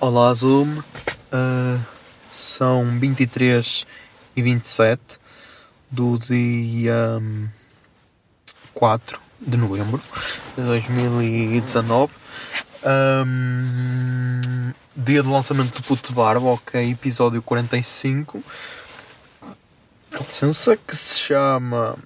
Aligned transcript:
Olá 0.00 0.32
Zoom, 0.32 0.80
Ah, 1.32 1.78
são 2.30 2.98
23 2.98 3.86
e 4.36 4.42
27 4.42 5.00
do 5.90 6.18
dia 6.18 7.18
hum, 7.20 7.48
4 8.72 9.20
de 9.40 9.56
novembro 9.56 10.00
de 10.56 10.62
2019. 10.62 12.12
Hum, 13.26 14.72
dia 14.96 15.22
de 15.22 15.28
lançamento 15.28 15.74
do 15.74 15.82
Puto 15.82 16.12
Barba, 16.12 16.46
ok, 16.46 16.92
episódio 16.92 17.42
45. 17.42 18.42
Com 20.16 20.24
licença, 20.24 20.76
que 20.76 20.96
se 20.96 21.18
chama. 21.20 21.96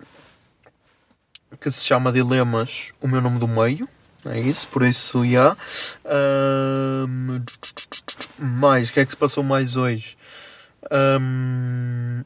que 1.60 1.70
se 1.70 1.84
chama 1.84 2.10
Dilemas, 2.10 2.92
o 3.00 3.06
meu 3.06 3.20
nome 3.20 3.38
do 3.38 3.46
meio. 3.46 3.88
É 4.24 4.38
isso, 4.38 4.68
por 4.68 4.82
isso, 4.82 5.26
já. 5.28 5.56
Ahm, 6.04 7.01
mais, 8.62 8.88
o 8.90 8.92
que 8.92 9.00
é 9.00 9.04
que 9.04 9.10
se 9.10 9.16
passou 9.16 9.42
mais 9.42 9.74
hoje? 9.74 10.16
Ahm, 10.88 12.22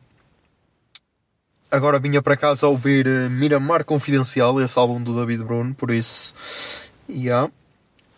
agora 1.70 1.98
vinha 1.98 2.20
para 2.20 2.36
casa 2.36 2.66
a 2.66 2.68
ouvir 2.68 3.06
eh, 3.06 3.30
Miramar 3.30 3.86
Confidencial, 3.86 4.60
esse 4.60 4.78
álbum 4.78 5.02
do 5.02 5.14
David 5.14 5.44
Bruno, 5.44 5.74
por 5.74 5.90
isso, 5.90 6.34
já. 7.08 7.48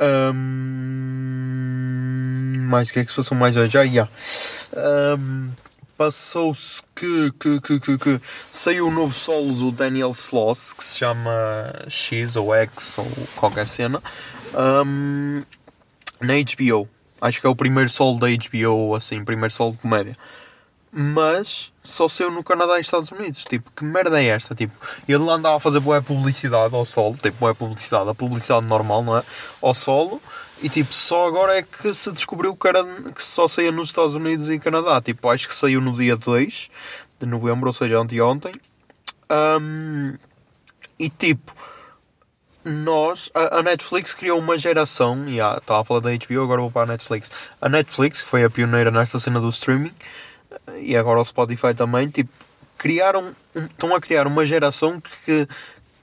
Ahm, 0.01 1.29
mais, 2.69 2.91
o 2.91 2.93
que 2.93 2.99
é 2.99 3.05
que 3.05 3.11
se 3.11 3.17
passou 3.17 3.39
mais 3.39 3.57
hoje? 3.57 3.71
Já, 3.71 3.87
já. 3.87 4.09
Ahm, 4.77 5.51
Passou-se 5.97 6.81
que, 6.95 7.33
que, 7.41 7.61
que, 7.61 7.81
que, 7.81 7.99
que 7.99 8.21
saiu 8.53 8.87
o 8.87 8.91
novo 8.91 9.13
solo 9.13 9.53
do 9.53 9.73
Daniel 9.73 10.13
Sloss 10.13 10.73
que 10.73 10.85
se 10.85 10.99
chama 10.99 11.73
X 11.89 12.37
ou 12.37 12.55
X 12.55 12.99
ou 12.99 13.07
qualquer 13.35 13.67
cena 13.67 14.01
ahm, 14.55 15.41
na 16.21 16.35
HBO. 16.35 16.89
Acho 17.21 17.41
que 17.41 17.47
é 17.47 17.51
o 17.51 17.57
primeiro 17.57 17.91
solo 17.91 18.19
da 18.19 18.27
HBO, 18.29 18.95
assim, 18.95 19.25
primeiro 19.25 19.53
solo 19.53 19.73
de 19.73 19.79
comédia. 19.79 20.15
Mas 20.91 21.73
só 21.83 22.09
saiu 22.09 22.31
no 22.31 22.43
Canadá 22.43 22.79
e 22.79 22.81
Estados 22.81 23.11
Unidos. 23.11 23.45
Tipo, 23.45 23.71
que 23.73 23.85
merda 23.85 24.23
é 24.23 24.27
esta? 24.27 24.55
Tipo, 24.55 24.75
ele 25.07 25.29
andava 25.31 25.57
a 25.57 25.61
fazer 25.61 25.81
boa 25.81 26.01
publicidade 26.01 26.75
ao 26.75 26.85
solo, 26.85 27.15
tipo, 27.17 27.39
boa 27.39 27.55
publicidade, 27.55 28.09
a 28.09 28.15
publicidade 28.15 28.67
normal, 28.67 29.03
não 29.03 29.19
é? 29.19 29.23
Ao 29.61 29.75
solo. 29.75 30.21
E 30.63 30.69
tipo, 30.69 30.93
só 30.93 31.29
agora 31.29 31.59
é 31.59 31.63
que 31.63 31.95
se 31.95 32.11
descobriu 32.13 32.57
que, 32.57 32.67
era, 32.67 32.85
que 32.85 33.23
só 33.23 33.47
saía 33.47 33.71
nos 33.71 33.89
Estados 33.89 34.15
Unidos 34.15 34.49
e 34.51 34.59
Canadá. 34.59 35.01
Tipo, 35.01 35.29
acho 35.29 35.47
que 35.47 35.55
saiu 35.55 35.81
no 35.81 35.93
dia 35.93 36.17
2 36.17 36.71
de 37.21 37.27
novembro, 37.27 37.69
ou 37.69 37.73
seja, 37.73 37.99
anteontem. 37.99 38.53
Ahm, 39.29 40.17
e 40.99 41.11
tipo, 41.11 41.55
nós, 42.69 43.31
a, 43.35 43.59
a 43.59 43.63
Netflix 43.63 44.15
criou 44.15 44.39
uma 44.39 44.57
geração, 44.59 45.29
e 45.29 45.37
yeah, 45.37 45.59
estava 45.59 45.81
a 45.81 45.85
falar 45.85 46.01
da 46.01 46.11
HBO, 46.11 46.43
agora 46.43 46.61
vou 46.61 46.71
para 46.71 46.83
a 46.83 46.87
Netflix. 46.87 47.31
A 47.61 47.69
Netflix, 47.69 48.23
que 48.23 48.29
foi 48.29 48.45
a 48.45 48.51
pioneira 48.51 48.91
nesta 48.91 49.19
cena 49.19 49.41
do 49.41 49.49
streaming, 49.49 49.93
e 50.81 50.97
agora 50.97 51.21
o 51.21 51.25
Spotify 51.25 51.75
também, 51.75 52.09
tipo, 52.09 52.31
criaram, 52.77 53.35
um- 53.55 53.65
estão 53.67 53.95
a 53.95 54.01
criar 54.01 54.27
uma 54.27 54.47
geração 54.47 55.03
que, 55.25 55.49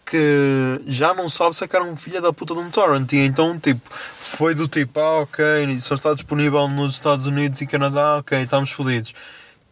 que 0.05 0.81
já 0.87 1.13
não 1.13 1.29
sabe 1.29 1.55
sacar 1.55 1.81
um 1.81 1.95
filho 1.95 2.21
da 2.21 2.31
puta 2.33 2.53
de 2.53 2.59
um 2.59 2.69
torrent. 2.69 3.11
E 3.13 3.17
então, 3.25 3.57
tipo, 3.57 3.81
foi 3.91 4.53
do 4.53 4.67
tipo, 4.67 4.99
ah, 4.99 5.21
ok, 5.21 5.79
só 5.79 5.95
está 5.95 6.13
disponível 6.13 6.67
nos 6.67 6.93
Estados 6.93 7.25
Unidos 7.25 7.61
e 7.61 7.65
Canadá, 7.67 8.17
ok, 8.17 8.41
estamos 8.43 8.71
fodidos. 8.71 9.13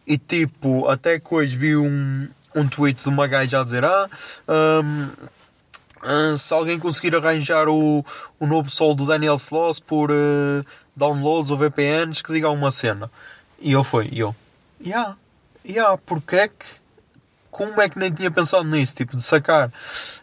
E 0.06 0.18
tipo, 0.18 0.88
até 0.88 1.18
que 1.20 1.34
hoje 1.34 1.56
vi 1.56 1.76
um, 1.76 2.28
um 2.54 2.66
tweet 2.68 3.02
de 3.02 3.08
uma 3.08 3.26
gaja 3.26 3.60
a 3.60 3.64
dizer, 3.64 3.84
ah, 3.84 4.08
hum, 4.82 5.08
ah, 6.04 6.36
se 6.36 6.52
alguém 6.52 6.78
conseguir 6.78 7.16
arranjar 7.16 7.66
o, 7.68 8.04
o 8.38 8.46
novo 8.46 8.68
solo 8.68 8.94
do 8.94 9.06
Daniel 9.06 9.36
Sloss 9.36 9.80
por 9.80 10.10
eh, 10.10 10.62
downloads 10.94 11.50
ou 11.50 11.56
VPNs, 11.56 12.22
que 12.22 12.32
diga 12.32 12.50
uma 12.50 12.70
cena. 12.70 13.10
E 13.58 13.72
eu 13.72 13.82
fui, 13.82 14.10
e 14.12 14.20
eu, 14.20 14.36
yeah, 14.84 15.16
yeah, 15.66 15.96
porque 16.04 16.36
é 16.36 16.48
que, 16.48 16.66
como 17.50 17.80
é 17.80 17.88
que 17.88 17.98
nem 17.98 18.12
tinha 18.12 18.30
pensado 18.30 18.64
nisso, 18.64 18.94
tipo, 18.94 19.16
de 19.16 19.22
sacar? 19.22 19.72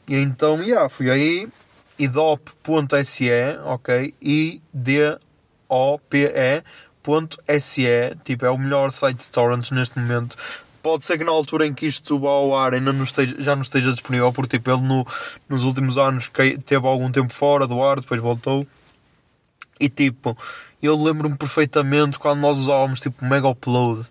E 0.08 0.16
então, 0.16 0.62
yeah, 0.62 0.88
fui 0.88 1.09
aí, 1.09 1.50
idop.se, 1.97 3.31
ok, 3.64 4.14
I-D-O-P-E.se, 4.22 5.18
tipo, 8.24 8.46
é 8.46 8.52
o 8.52 8.58
melhor 8.58 8.91
site 8.91 9.18
de 9.18 9.31
torrents 9.31 9.72
neste 9.72 9.97
momento. 9.97 10.38
Pode 10.81 11.06
ser 11.06 11.18
que 11.18 11.24
na 11.24 11.31
altura 11.31 11.68
em 11.68 11.74
que 11.74 11.86
isto 11.86 12.18
vá 12.19 12.30
ao 12.30 12.58
ar 12.58 12.74
ainda 12.74 12.92
não 12.92 13.03
esteja, 13.03 13.36
já 13.40 13.56
não 13.56 13.62
esteja 13.62 13.92
disponível, 13.92 14.31
porque 14.34 14.58
tipo, 14.58 14.72
ele 14.72 14.81
no, 14.81 15.06
nos 15.47 15.64
últimos 15.64 15.97
anos 15.97 16.30
teve 16.66 16.88
algum 16.88 17.12
tempo 17.12 17.31
fora 17.34 17.68
do 17.68 17.81
ar, 17.84 18.00
depois 18.00 18.19
voltou. 18.19 18.66
E 19.80 19.90
tipo, 19.90 20.38
eu 20.81 20.96
lembro-me 21.02 21.36
perfeitamente 21.38 22.18
quando 22.20 22.40
nós 22.40 22.58
usávamos 22.58 23.00
tipo 23.02 23.24
Mega 23.25 23.47
Upload. 23.47 24.08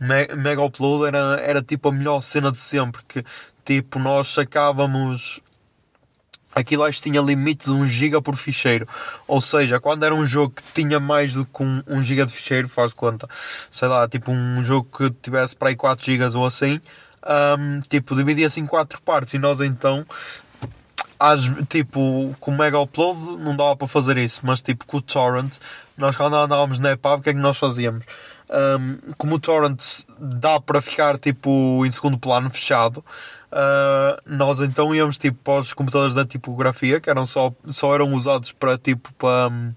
Me- 0.00 0.34
Mega 0.36 0.62
Upload 0.62 1.06
era, 1.06 1.40
era 1.40 1.62
tipo 1.62 1.88
a 1.88 1.92
melhor 1.92 2.20
cena 2.20 2.50
de 2.52 2.58
sempre. 2.58 3.02
Que 3.08 3.24
tipo, 3.64 3.98
nós 3.98 4.28
sacávamos. 4.28 5.40
Aquilo 6.54 6.84
acho 6.84 7.02
que 7.02 7.10
tinha 7.10 7.20
limite 7.20 7.66
de 7.66 7.70
1 7.70 7.86
GB 7.86 8.22
por 8.22 8.36
ficheiro. 8.36 8.86
Ou 9.26 9.40
seja, 9.40 9.80
quando 9.80 10.04
era 10.04 10.14
um 10.14 10.24
jogo 10.26 10.54
que 10.54 10.62
tinha 10.74 11.00
mais 11.00 11.32
do 11.32 11.44
que 11.44 11.62
1 11.62 11.82
um, 11.88 12.02
GB 12.02 12.26
de 12.26 12.32
ficheiro, 12.32 12.68
faz 12.68 12.90
de 12.90 12.96
conta. 12.96 13.26
Sei 13.70 13.88
lá, 13.88 14.06
tipo 14.08 14.30
um 14.30 14.62
jogo 14.62 14.88
que 14.96 15.10
tivesse 15.22 15.56
para 15.56 15.68
aí 15.68 15.76
4 15.76 16.04
GB 16.04 16.36
ou 16.36 16.46
assim. 16.46 16.80
hum, 17.58 17.80
tipo, 17.88 18.14
dividia-se 18.14 18.60
em 18.60 18.66
4 18.66 19.00
partes. 19.02 19.34
E 19.34 19.38
nós 19.38 19.60
então 19.60 20.06
às, 21.22 21.42
tipo, 21.68 22.34
com 22.40 22.50
o 22.50 22.58
Mega 22.58 22.80
Upload 22.80 23.36
não 23.38 23.56
dava 23.56 23.76
para 23.76 23.86
fazer 23.86 24.18
isso, 24.18 24.40
mas 24.42 24.60
tipo 24.60 24.84
com 24.84 24.96
o 24.96 25.00
Torrent, 25.00 25.58
nós 25.96 26.16
quando 26.16 26.34
andávamos 26.34 26.80
na 26.80 26.90
EPUB, 26.90 27.20
o 27.20 27.22
que 27.22 27.30
é 27.30 27.32
que 27.32 27.38
nós 27.38 27.56
fazíamos? 27.56 28.04
Um, 28.50 28.98
como 29.16 29.36
o 29.36 29.38
Torrent 29.38 29.80
dá 30.18 30.60
para 30.60 30.82
ficar 30.82 31.16
tipo 31.18 31.86
em 31.86 31.90
segundo 31.92 32.18
plano 32.18 32.50
fechado, 32.50 33.04
uh, 33.52 34.20
nós 34.26 34.58
então 34.58 34.92
íamos 34.92 35.16
tipo 35.16 35.38
para 35.44 35.60
os 35.60 35.72
computadores 35.72 36.12
da 36.12 36.24
tipografia, 36.24 37.00
que 37.00 37.08
eram 37.08 37.24
só, 37.24 37.52
só 37.68 37.94
eram 37.94 38.12
usados 38.14 38.50
para 38.50 38.76
tipo 38.76 39.12
para. 39.14 39.48
hum, 39.48 39.72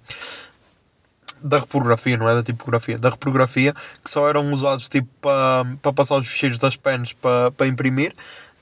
da 1.44 1.60
reprografia, 1.60 2.18
não 2.18 2.28
é 2.28 2.34
da 2.34 2.42
tipografia, 2.42 2.98
da 2.98 3.10
reprografia, 3.12 3.76
que 4.04 4.10
só 4.10 4.28
eram 4.28 4.52
usados 4.52 4.90
tipo 4.90 5.08
para, 5.22 5.64
para 5.80 5.94
passar 5.94 6.16
os 6.16 6.28
ficheiros 6.28 6.58
das 6.58 6.76
pens 6.76 7.14
para, 7.14 7.52
para 7.52 7.68
imprimir. 7.68 8.16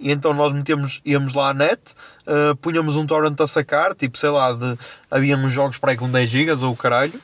E 0.04 0.12
então 0.12 0.34
nós 0.34 0.52
metíamos, 0.52 1.02
íamos 1.06 1.34
lá 1.34 1.52
à 1.52 1.54
net, 1.54 1.96
uh, 2.28 2.54
punhamos 2.58 2.98
um 2.98 3.08
torrent 3.08 3.40
a 3.40 3.48
sacar, 3.48 3.96
tipo 3.96 4.18
sei 4.18 4.30
lá, 4.30 4.52
de, 4.52 4.78
jogos 5.48 5.78
para 5.78 5.92
aí 5.92 5.98
com 5.98 6.12
10 6.12 6.30
GB 6.30 6.66
ou 6.66 6.74
o 6.74 6.76
caralho, 6.76 7.18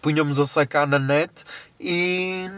punhamos 0.00 0.38
a 0.38 0.46
sacar 0.46 0.86
na 0.86 1.00
net 1.00 1.44
e, 1.80 2.48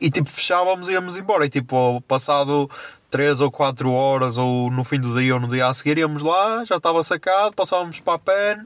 e 0.00 0.08
tipo 0.08 0.30
fechávamos 0.30 0.88
e 0.88 0.92
íamos 0.92 1.16
embora. 1.16 1.44
E 1.44 1.48
tipo, 1.48 2.00
passado 2.02 2.70
3 3.10 3.40
ou 3.40 3.50
4 3.50 3.90
horas, 3.90 4.38
ou 4.38 4.70
no 4.70 4.84
fim 4.84 5.00
do 5.00 5.18
dia 5.18 5.34
ou 5.34 5.40
no 5.40 5.48
dia 5.48 5.66
a 5.66 5.74
seguir, 5.74 5.98
íamos 5.98 6.22
lá, 6.22 6.64
já 6.64 6.76
estava 6.76 7.02
sacado, 7.02 7.56
passávamos 7.56 7.98
para 7.98 8.14
a 8.14 8.18
pen 8.20 8.64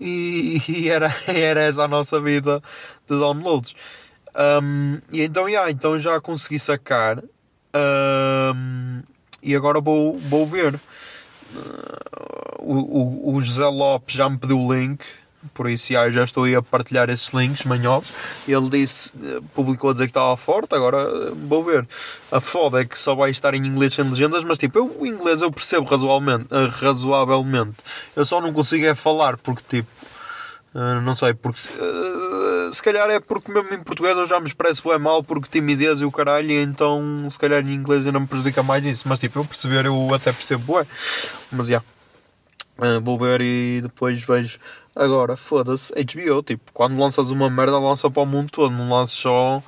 e, 0.00 0.62
e 0.70 0.88
era, 0.88 1.12
era 1.26 1.62
essa 1.62 1.82
a 1.82 1.88
nossa 1.88 2.20
vida 2.20 2.62
de 3.08 3.18
downloads. 3.18 3.74
Um, 4.62 5.00
e 5.10 5.22
então, 5.22 5.48
yeah, 5.48 5.68
então 5.68 5.98
já 5.98 6.20
consegui 6.20 6.60
sacar. 6.60 7.18
Um, 7.74 9.02
e 9.42 9.54
agora 9.54 9.80
vou, 9.80 10.18
vou 10.18 10.46
ver. 10.46 10.74
Uh, 11.54 12.58
o, 12.58 13.32
o, 13.32 13.36
o 13.36 13.42
José 13.42 13.66
Lopes 13.66 14.14
já 14.14 14.28
me 14.28 14.36
pediu 14.36 14.60
o 14.60 14.74
link 14.74 15.02
por 15.54 15.68
isso 15.70 15.92
já, 15.92 16.24
estou 16.24 16.44
aí 16.44 16.54
a 16.54 16.62
partilhar 16.62 17.08
esses 17.08 17.28
links 17.28 17.64
manhosos. 17.64 18.10
Ele 18.46 18.68
disse, 18.68 19.12
eh, 19.22 19.40
publicou 19.54 19.90
a 19.90 19.92
dizer 19.92 20.06
que 20.06 20.10
estava 20.10 20.36
forte, 20.36 20.74
agora 20.74 20.98
eh, 20.98 21.32
vou 21.34 21.62
ver. 21.62 21.86
A 22.30 22.40
foda 22.40 22.80
é 22.80 22.84
que 22.84 22.98
só 22.98 23.14
vai 23.14 23.30
estar 23.30 23.54
em 23.54 23.64
inglês 23.64 23.94
sem 23.94 24.04
legendas, 24.04 24.42
mas 24.42 24.58
tipo, 24.58 24.78
eu, 24.78 24.96
o 24.98 25.06
inglês 25.06 25.40
eu 25.40 25.50
percebo 25.50 25.88
razoavelmente, 25.88 26.48
razoavelmente. 26.80 27.76
Eu 28.16 28.24
só 28.24 28.40
não 28.40 28.52
consigo 28.52 28.84
é 28.86 28.94
falar, 28.94 29.36
porque 29.36 29.62
tipo, 29.68 29.88
não 31.04 31.14
sei, 31.14 31.34
porque 31.34 31.60
se 32.72 32.82
calhar 32.82 33.08
é 33.10 33.20
porque 33.20 33.52
mesmo 33.52 33.72
em 33.74 33.82
português 33.82 34.16
eu 34.16 34.26
já 34.26 34.40
me 34.40 34.46
expresso 34.48 34.82
bem 34.88 34.98
mal 34.98 35.22
porque 35.22 35.48
timidez 35.50 36.00
e 36.00 36.04
o 36.04 36.12
caralho, 36.12 36.52
então 36.52 37.26
se 37.28 37.38
calhar 37.38 37.64
em 37.64 37.74
inglês 37.74 38.06
ainda 38.06 38.20
me 38.20 38.26
prejudica 38.26 38.62
mais 38.62 38.84
isso. 38.84 39.08
Mas 39.08 39.20
tipo, 39.20 39.38
eu 39.38 39.44
perceber, 39.44 39.86
eu 39.86 40.14
até 40.14 40.32
percebo 40.32 40.64
bué. 40.64 40.86
Mas 41.50 41.68
já. 41.68 41.82
Uh, 42.78 43.00
vou 43.02 43.18
ver 43.18 43.40
e 43.40 43.80
depois 43.82 44.22
vejo. 44.22 44.58
Agora, 44.94 45.36
foda-se, 45.36 45.92
HBO, 45.94 46.42
tipo, 46.42 46.72
quando 46.72 46.98
lanças 46.98 47.30
uma 47.30 47.48
merda, 47.48 47.78
lança 47.78 48.10
para 48.10 48.22
o 48.22 48.26
mundo 48.26 48.50
todo, 48.50 48.72
não 48.72 48.90
lanças 48.90 49.16
só. 49.16 49.62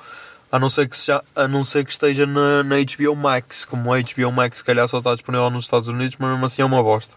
A 0.51 0.59
não 0.59 0.69
ser 0.69 0.89
que, 0.89 0.97
a 1.33 1.47
não 1.47 1.63
ser 1.63 1.85
que 1.85 1.91
esteja 1.91 2.25
na, 2.25 2.61
na 2.63 2.75
HBO 2.75 3.15
Max, 3.15 3.63
como 3.63 3.93
a 3.93 4.01
HBO 4.01 4.31
Max, 4.33 4.57
se 4.57 4.63
calhar 4.65 4.85
só 4.89 4.97
está 4.97 5.13
disponível 5.13 5.49
nos 5.49 5.63
Estados 5.63 5.87
Unidos, 5.87 6.17
mas 6.19 6.31
mesmo 6.31 6.45
assim 6.45 6.61
é 6.61 6.65
uma 6.65 6.83
bosta. 6.83 7.15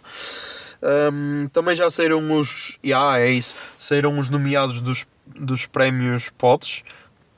Um, 0.84 1.48
também 1.48 1.74
já 1.74 1.90
saíram 1.90 2.38
os. 2.38 2.78
Yeah, 2.84 3.18
é 3.18 3.30
isso. 3.30 3.54
Saíram 3.78 4.18
os 4.18 4.28
nomeados 4.28 4.82
dos, 4.82 5.06
dos 5.26 5.64
prémios 5.64 6.28
POTS, 6.30 6.82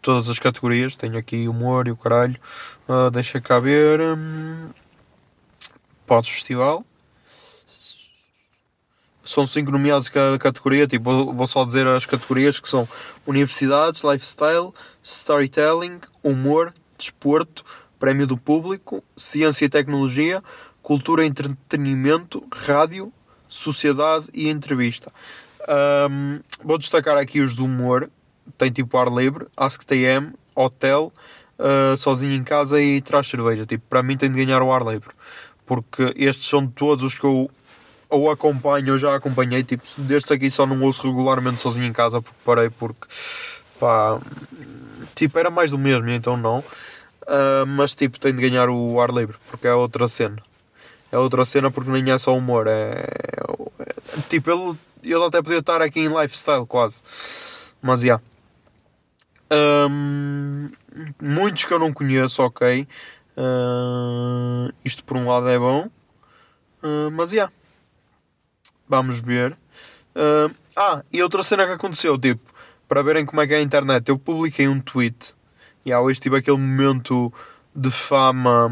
todas 0.03 0.29
as 0.29 0.39
categorias. 0.39 0.97
Tenho 0.97 1.17
aqui 1.17 1.47
humor 1.47 1.87
e 1.87 1.93
o 1.93 1.97
caralho. 1.97 2.37
Uh, 2.89 3.11
deixa 3.11 3.41
cá 3.41 3.61
ver. 3.61 4.01
Um, 4.01 4.71
POTS 6.07 6.29
Festival 6.29 6.85
são 9.29 9.45
cinco 9.45 9.71
nomeados 9.71 10.09
cada 10.09 10.39
categoria, 10.39 10.87
tipo, 10.87 11.33
vou 11.33 11.47
só 11.47 11.65
dizer 11.65 11.87
as 11.87 12.07
categorias 12.07 12.61
que 12.61 12.69
são 12.69 12.89
Universidades, 13.27 14.03
Lifestyle, 14.03 14.73
Storytelling, 15.03 16.01
Humor, 16.23 16.73
Desporto, 16.97 17.65
Prémio 17.99 18.27
do 18.27 18.37
Público, 18.37 19.03
Ciência 19.17 19.65
e 19.65 19.69
Tecnologia, 19.69 20.43
Cultura 20.81 21.25
e 21.25 21.29
Entretenimento, 21.29 22.47
Rádio, 22.53 23.13
Sociedade 23.49 24.29
e 24.33 24.49
Entrevista. 24.49 25.13
Ahm, 25.69 26.41
vou 26.63 26.79
destacar 26.79 27.17
aqui 27.17 27.41
os 27.41 27.57
do 27.57 27.65
humor, 27.65 28.11
tem 28.57 28.71
tipo 28.71 28.97
ar 28.97 29.09
livre, 29.09 29.47
Ask 29.57 29.83
TM, 29.85 30.33
Hotel, 30.55 31.13
ah, 31.59 31.97
Sozinho 31.97 32.35
em 32.35 32.45
Casa 32.45 32.81
e 32.81 33.01
Traz 33.01 33.29
Cerveja. 33.29 33.67
Tipo, 33.67 33.85
para 33.89 34.03
mim 34.03 34.17
tem 34.17 34.31
de 34.31 34.45
ganhar 34.45 34.63
o 34.63 34.73
ar 34.73 34.83
livre, 34.83 35.11
porque 35.65 36.13
estes 36.17 36.47
são 36.47 36.67
todos 36.67 37.05
os 37.05 37.19
que 37.19 37.25
eu 37.25 37.51
ou 38.09 38.31
acompanho 38.31 38.93
ou 38.93 38.99
já 38.99 39.17
acompanhei, 39.17 39.65
tipo, 39.65 39.83
destes 39.99 40.31
aqui 40.31 40.49
só 40.49 40.65
não 40.65 40.81
ouço 40.83 41.03
regularmente 41.03 41.61
sozinho 41.61 41.87
em 41.87 41.93
casa 41.93 42.23
porque 42.23 42.39
parei 42.45 42.71
porque 42.71 43.07
pá, 43.81 44.21
tipo, 45.15 45.37
era 45.39 45.51
mais 45.51 45.73
do 45.73 45.79
mesmo, 45.79 46.09
então 46.11 46.37
não. 46.37 46.61
Uh, 47.23 47.67
mas 47.67 47.97
tipo, 47.97 48.21
tem 48.21 48.33
de 48.33 48.41
ganhar 48.41 48.69
o 48.71 49.01
ar 49.01 49.11
livre 49.11 49.37
porque 49.51 49.67
é 49.67 49.75
outra 49.75 50.07
cena. 50.07 50.37
É 51.17 51.19
outra 51.19 51.47
cena 51.47 51.71
porque 51.71 51.89
nem 51.91 52.13
é 52.13 52.19
só 52.19 52.37
humor, 52.37 52.67
é, 52.67 53.07
é- 53.79 54.21
tipo, 54.29 54.51
ele, 54.51 54.79
ele 55.03 55.25
até 55.25 55.41
podia 55.41 55.61
estar 55.61 55.81
aqui 55.81 56.01
em 56.01 56.09
lifestyle 56.09 56.67
quase, 56.67 57.03
mas 57.81 58.03
já. 58.03 58.21
Um, 59.51 60.69
muitos 61.19 61.65
que 61.65 61.73
eu 61.73 61.79
não 61.79 61.91
conheço, 61.91 62.43
ok. 62.43 62.87
Uh, 63.35 64.71
isto 64.85 65.03
por 65.05 65.17
um 65.17 65.27
lado 65.27 65.49
é 65.49 65.59
bom, 65.59 65.89
Uh, 66.83 67.11
mas 67.11 67.31
já. 67.31 67.51
Vamos 68.87 69.19
ver. 69.19 69.53
Uh, 70.15 70.55
ah, 70.77 71.03
e 71.11 71.23
outra 71.23 71.43
cena 71.43 71.67
que 71.67 71.73
aconteceu, 71.73 72.19
tipo, 72.19 72.53
para 72.87 73.03
verem 73.03 73.25
como 73.25 73.41
é 73.41 73.47
que 73.47 73.55
é 73.55 73.57
a 73.57 73.63
internet, 73.63 74.07
eu 74.11 74.19
publiquei 74.19 74.69
um 74.69 74.79
tweet 74.79 75.35
e 75.85 75.89
yeah, 75.89 76.05
hoje 76.05 76.21
tive 76.21 76.37
aquele 76.37 76.59
momento 76.59 77.33
de 77.75 77.91
fama 77.91 78.71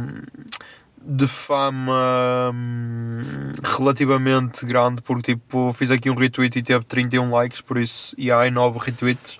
de 1.06 1.26
fama 1.26 2.50
hum, 2.54 3.52
relativamente 3.62 4.64
grande 4.64 5.02
porque 5.02 5.34
tipo 5.34 5.72
fiz 5.74 5.90
aqui 5.90 6.08
um 6.08 6.14
retweet 6.14 6.58
e 6.58 6.62
teve 6.62 6.84
31 6.84 7.30
likes 7.30 7.60
por 7.60 7.76
isso 7.76 8.14
e 8.16 8.30
há 8.30 8.50
9 8.50 8.78
retweets 8.78 9.38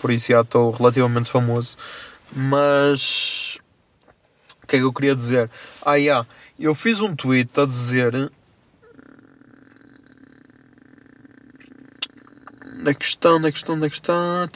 por 0.00 0.12
isso 0.12 0.28
já 0.28 0.42
estou 0.42 0.70
relativamente 0.70 1.28
famoso 1.28 1.76
mas 2.32 3.58
o 4.62 4.66
que 4.68 4.76
é 4.76 4.78
que 4.78 4.84
eu 4.84 4.92
queria 4.92 5.16
dizer 5.16 5.50
ah 5.84 5.96
yeah, 5.96 6.24
eu 6.58 6.74
fiz 6.76 7.00
um 7.00 7.16
tweet 7.16 7.58
a 7.58 7.66
dizer 7.66 8.30
na 12.82 12.94
questão, 12.94 13.38
na 13.38 13.52
questão, 13.52 13.76
na 13.76 13.90
questão. 13.90 14.48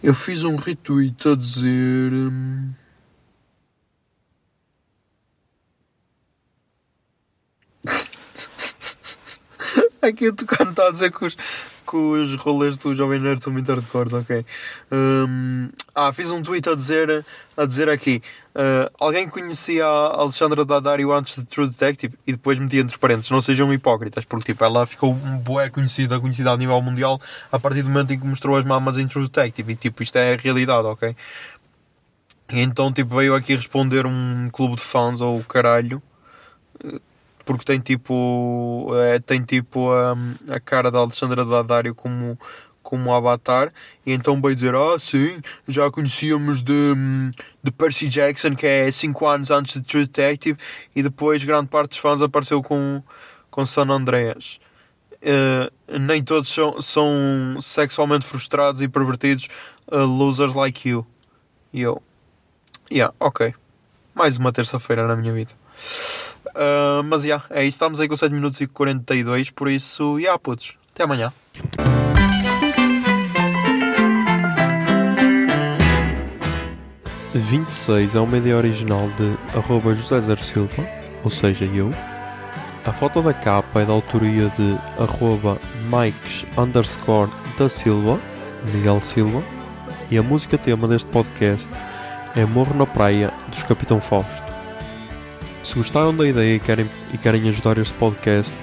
Eu 0.00 0.14
fiz 0.14 0.44
um 0.44 0.54
retweet 0.54 1.28
a 1.28 1.34
dizer. 1.34 2.12
hum, 2.12 2.70
Aqui 10.08 10.28
o 10.28 10.32
Tucano 10.32 10.70
está 10.70 10.88
a 10.88 10.90
dizer 10.90 11.10
que 11.10 11.24
os, 11.24 11.34
que 11.34 11.96
os 11.96 12.34
rolês 12.36 12.76
do 12.76 12.94
Jovem 12.94 13.18
Nerd 13.18 13.42
são 13.42 13.52
muito 13.52 13.70
hardcores, 13.70 14.12
ok. 14.12 14.44
Hum, 14.92 15.70
ah, 15.94 16.12
fiz 16.12 16.30
um 16.30 16.42
tweet 16.42 16.68
a 16.68 16.74
dizer, 16.74 17.24
a 17.56 17.64
dizer 17.64 17.88
aqui: 17.88 18.22
ah, 18.54 18.90
alguém 19.00 19.28
conhecia 19.28 19.86
a 19.86 20.20
Alexandra 20.20 20.64
Daddario 20.64 21.12
antes 21.12 21.36
de 21.36 21.44
True 21.46 21.68
Detective 21.68 22.18
e 22.26 22.32
depois 22.32 22.58
metia 22.58 22.80
entre 22.80 22.98
parênteses, 22.98 23.30
não 23.30 23.40
sejam 23.40 23.72
hipócritas, 23.72 24.24
porque 24.24 24.52
tipo, 24.52 24.64
ela 24.64 24.86
ficou 24.86 25.12
um 25.12 25.38
bué 25.38 25.70
conhecida, 25.70 26.20
conhecida 26.20 26.50
a 26.50 26.56
nível 26.56 26.80
mundial 26.82 27.20
a 27.50 27.58
partir 27.58 27.82
do 27.82 27.88
momento 27.88 28.12
em 28.12 28.18
que 28.18 28.26
mostrou 28.26 28.56
as 28.56 28.64
mamas 28.64 28.98
em 28.98 29.08
True 29.08 29.24
Detective 29.24 29.72
e 29.72 29.76
tipo, 29.76 30.02
isto 30.02 30.16
é 30.16 30.34
a 30.34 30.36
realidade, 30.36 30.86
ok? 30.86 31.16
E 32.52 32.60
então 32.60 32.92
tipo, 32.92 33.16
veio 33.16 33.34
aqui 33.34 33.56
responder 33.56 34.04
um 34.04 34.50
clube 34.52 34.76
de 34.76 34.82
fãs 34.82 35.22
ou 35.22 35.38
o 35.38 35.44
caralho 35.44 36.02
porque 37.44 37.64
tem 37.64 37.80
tipo 37.80 38.88
é, 38.94 39.18
tem 39.18 39.42
tipo 39.42 39.90
a, 39.92 40.16
a 40.48 40.60
cara 40.60 40.90
da 40.90 40.98
Alexandra 40.98 41.44
Daddario 41.44 41.94
como 41.94 42.38
como 42.82 43.12
avatar. 43.14 43.72
E 44.06 44.12
então 44.12 44.40
veio 44.40 44.54
dizer 44.54 44.74
ah 44.74 44.98
sim 44.98 45.40
já 45.66 45.90
conhecíamos 45.90 46.62
de, 46.62 46.94
de 47.62 47.70
Percy 47.70 48.08
Jackson 48.08 48.54
que 48.54 48.66
é 48.66 48.90
5 48.90 49.26
anos 49.26 49.50
antes 49.50 49.80
de 49.80 49.82
True 49.82 50.04
Detective 50.04 50.58
e 50.94 51.02
depois 51.02 51.44
grande 51.44 51.68
parte 51.68 51.90
dos 51.90 51.98
fãs 51.98 52.22
apareceu 52.22 52.62
com 52.62 53.02
com 53.50 53.64
San 53.64 53.88
Andreas. 53.88 54.58
Eh, 55.22 55.70
nem 55.98 56.22
todos 56.22 56.48
são, 56.48 56.82
são 56.82 57.56
sexualmente 57.60 58.26
frustrados 58.26 58.82
e 58.82 58.88
pervertidos 58.88 59.48
uh, 59.90 60.04
losers 60.04 60.54
like 60.54 60.86
you. 60.88 61.06
E 61.72 61.80
eu 61.80 62.02
yeah 62.92 63.14
ok. 63.18 63.54
Mais 64.14 64.36
uma 64.36 64.52
terça-feira 64.52 65.06
na 65.06 65.16
minha 65.16 65.32
vida 65.32 65.52
Uh, 66.50 67.02
mas 67.04 67.22
já, 67.22 67.28
yeah, 67.28 67.44
é 67.50 67.64
isso. 67.64 67.76
Estamos 67.76 68.00
aí 68.00 68.08
com 68.08 68.16
7 68.16 68.32
minutos 68.32 68.60
e 68.60 68.66
42. 68.66 69.50
Por 69.50 69.68
isso, 69.68 70.16
já, 70.16 70.20
yeah, 70.20 70.38
putos. 70.38 70.74
Até 70.92 71.04
amanhã. 71.04 71.32
Uh, 71.78 72.04
26 77.34 78.14
é 78.14 78.20
uma 78.20 78.38
ideia 78.38 78.56
original 78.56 79.08
de 79.18 79.58
arroba 79.58 79.94
José 79.94 80.20
Zer 80.20 80.38
Silva, 80.38 80.86
ou 81.24 81.30
seja, 81.30 81.64
eu. 81.64 81.92
A 82.84 82.92
foto 82.92 83.22
da 83.22 83.32
capa 83.32 83.80
é 83.80 83.86
da 83.86 83.92
autoria 83.92 84.50
de 84.50 84.76
arroba 85.02 85.58
Mikes 85.90 86.46
underscore 86.56 87.30
da 87.58 87.68
Silva, 87.68 88.20
Miguel 88.72 89.00
Silva. 89.00 89.42
E 90.10 90.18
a 90.18 90.22
música 90.22 90.58
tema 90.58 90.86
deste 90.86 91.10
podcast 91.10 91.70
é 92.36 92.44
Morro 92.44 92.76
na 92.76 92.86
Praia, 92.86 93.32
dos 93.48 93.62
Capitão 93.62 94.00
Fausto. 94.00 94.43
Se 95.74 95.78
gostaram 95.78 96.14
da 96.14 96.24
ideia 96.24 96.54
e 96.54 96.60
querem, 96.60 96.88
e 97.12 97.18
querem 97.18 97.48
ajudar 97.48 97.78
este 97.78 97.92
podcast, 97.94 98.54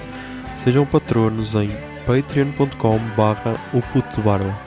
sejam 0.56 0.86
patronos 0.86 1.54
em 1.54 1.70
patreon.com 2.06 2.98
barra 3.14 3.54
o 3.74 3.82
puto 3.82 4.22
barba. 4.22 4.58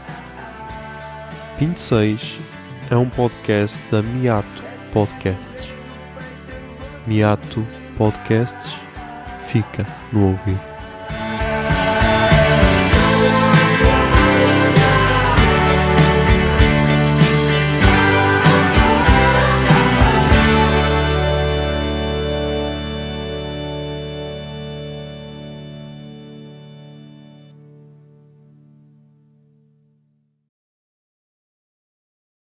26 1.57 2.39
é 2.91 2.95
um 2.95 3.09
podcast 3.09 3.81
da 3.89 4.03
Miato 4.03 4.63
Podcasts. 4.93 5.67
Miato 7.07 7.65
Podcasts 7.97 8.75
fica 9.51 9.83
no 10.13 10.27
ouvido. 10.27 10.74